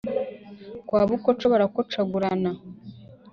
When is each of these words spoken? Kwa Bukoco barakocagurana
Kwa 0.87 1.01
Bukoco 1.09 1.45
barakocagurana 1.53 2.51